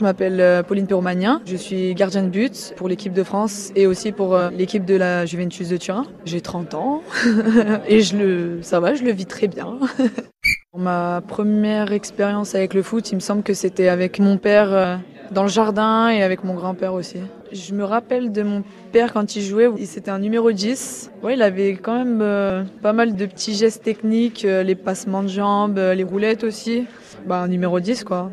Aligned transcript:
Je 0.00 0.04
m'appelle 0.04 0.40
euh, 0.40 0.62
Pauline 0.62 0.86
Perromanien, 0.86 1.42
je 1.44 1.56
suis 1.56 1.94
gardienne 1.94 2.30
de 2.30 2.30
but 2.30 2.72
pour 2.76 2.88
l'équipe 2.88 3.12
de 3.12 3.22
France 3.22 3.70
et 3.76 3.86
aussi 3.86 4.12
pour 4.12 4.34
euh, 4.34 4.48
l'équipe 4.50 4.86
de 4.86 4.96
la 4.96 5.26
Juventus 5.26 5.68
de 5.68 5.76
Turin. 5.76 6.06
J'ai 6.24 6.40
30 6.40 6.72
ans 6.72 7.02
et 7.88 8.00
je 8.00 8.16
le, 8.16 8.62
ça 8.62 8.80
va, 8.80 8.94
je 8.94 9.04
le 9.04 9.12
vis 9.12 9.26
très 9.26 9.46
bien. 9.46 9.78
Ma 10.76 11.22
première 11.28 11.92
expérience 11.92 12.54
avec 12.54 12.72
le 12.72 12.82
foot, 12.82 13.12
il 13.12 13.16
me 13.16 13.20
semble 13.20 13.42
que 13.42 13.52
c'était 13.52 13.88
avec 13.88 14.18
mon 14.18 14.38
père 14.38 14.72
euh, 14.72 14.96
dans 15.32 15.42
le 15.42 15.48
jardin 15.48 16.08
et 16.10 16.22
avec 16.22 16.44
mon 16.44 16.54
grand-père 16.54 16.94
aussi. 16.94 17.18
Je 17.50 17.74
me 17.74 17.84
rappelle 17.84 18.32
de 18.32 18.42
mon 18.42 18.62
père 18.92 19.12
quand 19.12 19.36
il 19.36 19.42
jouait, 19.42 19.68
c'était 19.84 20.10
un 20.10 20.18
numéro 20.18 20.52
10. 20.52 21.10
Ouais, 21.22 21.34
il 21.34 21.42
avait 21.42 21.72
quand 21.72 22.04
même 22.04 22.66
pas 22.82 22.92
mal 22.92 23.14
de 23.14 23.26
petits 23.26 23.54
gestes 23.54 23.82
techniques, 23.82 24.42
les 24.42 24.74
passements 24.74 25.22
de 25.22 25.28
jambes, 25.28 25.78
les 25.78 26.04
roulettes 26.04 26.44
aussi. 26.44 26.86
Bah, 27.26 27.40
un 27.42 27.48
numéro 27.48 27.80
10 27.80 28.04
quoi. 28.04 28.30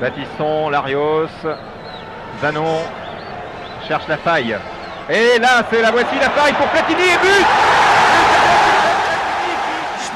Baptiston, 0.00 0.70
Larios, 0.70 1.28
Zanon 2.40 2.78
cherche 3.86 4.08
la 4.08 4.16
faille. 4.16 4.56
Et 5.10 5.38
là, 5.38 5.64
c'est 5.70 5.82
la 5.82 5.90
voici 5.90 6.14
la 6.20 6.30
faille 6.30 6.52
pour 6.54 6.66
Platini 6.68 7.02
et 7.02 7.18
but 7.20 7.46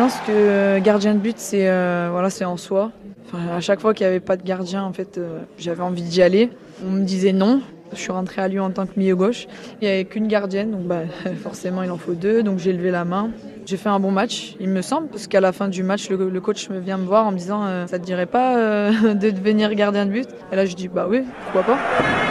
pense 0.06 0.20
que 0.20 0.78
gardien 0.78 1.14
de 1.14 1.18
but, 1.18 1.36
c'est 1.36 1.68
euh, 1.68 2.10
voilà, 2.12 2.30
c'est 2.30 2.44
en 2.44 2.56
soi. 2.56 2.92
Enfin, 3.26 3.56
à 3.56 3.60
chaque 3.60 3.80
fois 3.80 3.92
qu'il 3.92 4.06
n'y 4.06 4.10
avait 4.10 4.20
pas 4.20 4.36
de 4.36 4.44
gardien, 4.44 4.84
en 4.84 4.92
fait, 4.92 5.18
euh, 5.18 5.40
j'avais 5.58 5.82
envie 5.82 6.02
d'y 6.02 6.22
aller. 6.22 6.48
On 6.86 6.92
me 6.92 7.02
disait 7.04 7.32
non. 7.32 7.60
Je 7.92 7.98
suis 7.98 8.12
rentrée 8.12 8.40
à 8.40 8.46
Lyon 8.46 8.64
en 8.64 8.70
tant 8.70 8.86
que 8.86 8.92
milieu 8.96 9.16
gauche. 9.16 9.48
Il 9.80 9.88
n'y 9.88 9.92
avait 9.92 10.04
qu'une 10.04 10.28
gardienne, 10.28 10.70
donc 10.70 10.82
bah, 10.82 11.00
forcément 11.42 11.82
il 11.82 11.90
en 11.90 11.96
faut 11.96 12.14
deux. 12.14 12.44
Donc 12.44 12.60
j'ai 12.60 12.72
levé 12.72 12.92
la 12.92 13.04
main. 13.04 13.30
J'ai 13.66 13.76
fait 13.76 13.88
un 13.88 13.98
bon 13.98 14.12
match, 14.12 14.54
il 14.60 14.68
me 14.68 14.80
semble, 14.80 15.08
parce 15.08 15.26
qu'à 15.26 15.40
la 15.40 15.50
fin 15.50 15.66
du 15.66 15.82
match, 15.82 16.08
le, 16.08 16.40
coach 16.40 16.70
me 16.70 16.78
vient 16.78 16.98
me 16.98 17.04
voir 17.04 17.26
en 17.26 17.32
me 17.32 17.36
disant 17.36 17.64
euh, 17.64 17.88
Ça 17.88 17.98
te 17.98 18.04
dirait 18.04 18.26
pas 18.26 18.56
euh, 18.56 18.92
de 19.14 19.30
devenir 19.30 19.74
gardien 19.74 20.06
de 20.06 20.12
but? 20.12 20.28
Et 20.52 20.56
là, 20.56 20.66
je 20.66 20.76
dis 20.76 20.86
Bah 20.86 21.08
oui, 21.10 21.24
pourquoi 21.42 21.74
pas. 21.74 21.78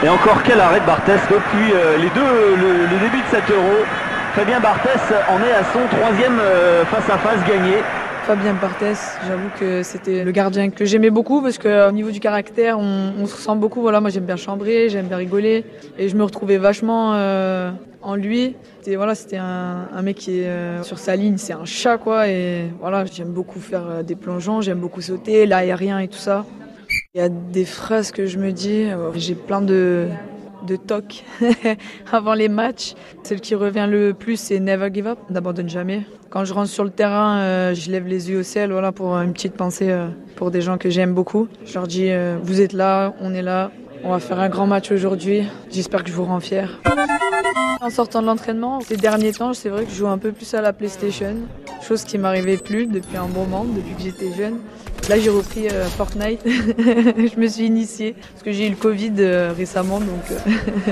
Et 0.02 0.08
encore 0.08 0.42
quel 0.44 0.62
arrêt 0.62 0.80
de 0.80 0.86
Barthès 0.86 1.20
depuis 1.30 1.74
euh, 1.74 1.98
les 1.98 2.10
deux, 2.12 2.56
le, 2.56 3.00
début 3.00 3.22
de 3.22 3.28
cet 3.30 3.52
euro. 3.52 3.84
Fabien 4.36 4.60
Barthès 4.60 5.02
en 5.30 5.40
est 5.40 5.52
à 5.52 5.64
son 5.64 5.80
troisième 5.98 6.40
face 6.88 7.10
à 7.10 7.18
face 7.18 7.48
gagné. 7.48 7.78
Fabien 8.28 8.54
Barthès, 8.54 9.18
j'avoue 9.28 9.50
que 9.60 9.82
c'était 9.82 10.24
le 10.24 10.32
gardien 10.32 10.70
que 10.70 10.84
j'aimais 10.84 11.10
beaucoup 11.10 11.42
parce 11.42 11.58
qu'au 11.58 11.92
niveau 11.92 12.12
du 12.12 12.20
caractère, 12.20 12.78
on, 12.78 13.26
se 13.26 13.36
ressemble 13.36 13.62
beaucoup. 13.62 13.82
Voilà, 13.82 14.02
moi 14.02 14.10
j'aime 14.10 14.26
bien 14.26 14.36
chambrer, 14.36 14.90
j'aime 14.90 15.08
bien 15.08 15.18
rigoler 15.18 15.64
et 15.98 16.10
je 16.10 16.16
me 16.18 16.24
retrouvais 16.24 16.58
vachement 16.58 17.14
en 18.06 18.16
lui. 18.16 18.56
C'était 18.82 19.38
un, 19.38 20.02
mec 20.04 20.18
qui 20.18 20.40
est 20.40 20.48
euh, 20.48 20.84
sur 20.84 21.00
sa 21.00 21.16
ligne, 21.16 21.38
c'est 21.38 21.54
un 21.54 21.66
chat 21.66 21.98
quoi. 21.98 22.28
Et 22.30 22.66
voilà, 22.80 23.04
j'aime 23.06 23.32
beaucoup 23.32 23.60
faire 23.60 23.88
euh, 23.88 24.04
des 24.04 24.16
plongeons, 24.16 24.62
j'aime 24.62 24.80
beaucoup 24.80 25.02
sauter, 25.02 25.48
l'aérien 25.48 26.00
et 26.00 26.08
tout 26.08 26.20
ça. 26.20 26.46
Il 27.16 27.22
y 27.22 27.24
a 27.24 27.30
des 27.30 27.66
phrases 27.66 28.12
que 28.12 28.28
je 28.28 28.38
me 28.38 28.52
dis, 28.52 28.84
euh, 28.84 29.12
j'ai 29.16 29.34
plein 29.34 29.62
de 29.62 30.08
de 30.68 30.76
toc 30.76 31.24
avant 32.12 32.34
les 32.34 32.50
matchs. 32.50 32.94
Celle 33.24 33.42
qui 33.42 33.56
revient 33.56 33.88
le 33.90 34.14
plus, 34.14 34.40
c'est 34.40 34.60
Never 34.60 34.90
Give 34.94 35.08
Up, 35.08 35.20
n'abandonne 35.30 35.70
jamais. 35.70 36.04
Quand 36.30 36.46
je 36.46 36.54
rentre 36.54 36.70
sur 36.70 36.84
le 36.84 36.90
terrain, 36.90 37.74
je 37.74 37.92
lève 37.92 38.08
les 38.08 38.30
yeux 38.30 38.40
au 38.40 38.44
ciel, 38.44 38.72
voilà, 38.72 38.92
pour 38.92 39.16
une 39.16 39.32
petite 39.32 39.54
pensée 39.54 39.96
pour 40.36 40.52
des 40.52 40.62
gens 40.62 40.78
que 40.78 40.90
j'aime 40.90 41.14
beaucoup. 41.14 41.48
Je 41.66 41.74
leur 41.76 41.88
dis, 41.88 42.10
vous 42.44 42.60
êtes 42.60 42.74
là, 42.74 43.14
on 43.22 43.34
est 43.34 43.42
là, 43.42 43.72
on 44.04 44.12
va 44.12 44.20
faire 44.20 44.40
un 44.40 44.50
grand 44.50 44.68
match 44.68 44.92
aujourd'hui. 44.92 45.44
J'espère 45.72 46.04
que 46.04 46.10
je 46.10 46.16
vous 46.16 46.26
rends 46.26 46.40
fier. 46.40 46.80
En 47.86 47.92
sortant 47.92 48.24
de 48.24 48.26
l'entraînement, 48.26 48.82
ces 48.82 48.98
derniers 48.98 49.32
temps, 49.32 49.54
c'est 49.54 49.70
vrai 49.70 49.86
que 49.86 49.92
je 49.92 49.98
joue 49.98 50.08
un 50.08 50.18
peu 50.18 50.32
plus 50.32 50.52
à 50.56 50.62
la 50.62 50.74
PlayStation, 50.74 51.36
chose 51.88 52.04
qui 52.04 52.18
m'arrivait 52.18 52.58
plus 52.58 52.88
depuis 52.88 53.16
un 53.16 53.28
moment, 53.28 53.64
depuis 53.64 53.94
que 53.94 54.02
j'étais 54.02 54.36
jeune. 54.36 54.58
Là, 55.08 55.20
j'ai 55.20 55.30
repris 55.30 55.68
euh, 55.70 55.86
Fortnite. 55.86 56.42
je 56.46 57.40
me 57.40 57.48
suis 57.48 57.68
initiée 57.68 58.16
parce 58.32 58.42
que 58.42 58.52
j'ai 58.52 58.66
eu 58.66 58.72
le 58.72 58.76
Covid 58.76 59.14
euh, 59.20 59.54
récemment. 59.56 60.00
Euh, 60.02 60.92